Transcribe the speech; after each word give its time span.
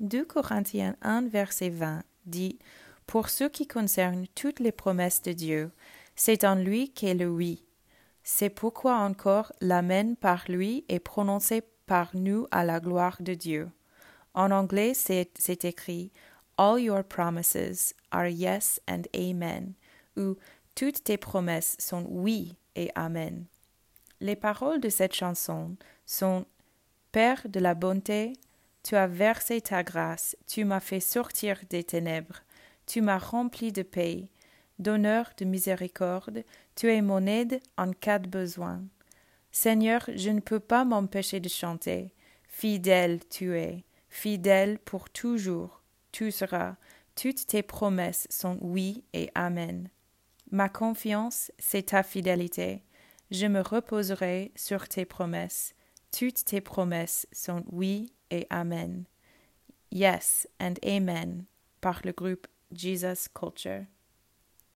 2 0.00 0.24
Corinthiens 0.24 0.96
1, 1.02 1.28
verset 1.28 1.68
20 1.68 2.02
dit 2.24 2.58
Pour 3.06 3.28
ce 3.28 3.44
qui 3.44 3.66
concerne 3.66 4.26
toutes 4.34 4.58
les 4.58 4.72
promesses 4.72 5.20
de 5.20 5.32
Dieu, 5.32 5.72
c'est 6.16 6.44
en 6.44 6.54
lui 6.54 6.90
qu'est 6.90 7.12
le 7.12 7.28
oui. 7.28 7.66
C'est 8.22 8.48
pourquoi 8.48 8.96
encore 8.96 9.52
l'Amen 9.60 10.16
par 10.16 10.44
lui 10.48 10.86
est 10.88 11.00
prononcé 11.00 11.62
par 11.84 12.16
nous 12.16 12.46
à 12.50 12.64
la 12.64 12.80
gloire 12.80 13.18
de 13.20 13.34
Dieu. 13.34 13.68
En 14.32 14.50
anglais, 14.50 14.94
c'est 14.94 15.64
écrit 15.66 16.12
All 16.56 16.80
your 16.80 17.04
promises 17.04 17.94
are 18.10 18.28
yes 18.28 18.80
and 18.88 19.02
amen, 19.14 19.74
ou 20.16 20.36
toutes 20.74 21.04
tes 21.04 21.18
promesses 21.18 21.76
sont 21.78 22.06
oui 22.08 22.56
et 22.74 22.90
amen. 22.94 23.44
Les 24.20 24.36
paroles 24.36 24.80
de 24.80 24.88
cette 24.88 25.14
chanson 25.14 25.76
sont 26.06 26.46
Père 27.12 27.42
de 27.48 27.60
la 27.60 27.74
bonté, 27.74 28.34
tu 28.82 28.96
as 28.96 29.06
versé 29.06 29.60
ta 29.60 29.82
grâce, 29.82 30.36
tu 30.46 30.64
m'as 30.64 30.80
fait 30.80 31.00
sortir 31.00 31.58
des 31.68 31.84
ténèbres, 31.84 32.42
tu 32.86 33.02
m'as 33.02 33.18
rempli 33.18 33.72
de 33.72 33.82
paix, 33.82 34.30
d'honneur, 34.78 35.30
de 35.36 35.44
miséricorde, 35.44 36.44
tu 36.74 36.90
es 36.92 37.02
mon 37.02 37.26
aide 37.26 37.60
en 37.76 37.92
cas 37.92 38.18
de 38.18 38.28
besoin. 38.28 38.82
Seigneur, 39.52 40.08
je 40.14 40.30
ne 40.30 40.40
peux 40.40 40.60
pas 40.60 40.84
m'empêcher 40.84 41.40
de 41.40 41.48
chanter. 41.48 42.14
Fidèle 42.48 43.20
tu 43.28 43.56
es, 43.56 43.84
fidèle 44.08 44.78
pour 44.78 45.10
toujours, 45.10 45.82
tu 46.12 46.30
seras, 46.30 46.76
toutes 47.14 47.46
tes 47.46 47.62
promesses 47.62 48.26
sont 48.30 48.58
oui 48.60 49.04
et 49.12 49.30
amen. 49.34 49.88
Ma 50.50 50.68
confiance, 50.68 51.52
c'est 51.58 51.86
ta 51.86 52.02
fidélité. 52.02 52.82
Je 53.30 53.46
me 53.46 53.60
reposerai 53.60 54.52
sur 54.56 54.88
tes 54.88 55.04
promesses. 55.04 55.74
Toutes 56.12 56.44
tes 56.44 56.60
promesses 56.60 57.26
sont 57.32 57.64
oui 57.70 58.12
et 58.30 58.46
amen. 58.50 59.04
Yes 59.90 60.46
and 60.60 60.74
amen 60.84 61.44
par 61.80 62.00
le 62.04 62.12
groupe 62.12 62.46
Jesus 62.72 63.28
Culture. 63.32 63.86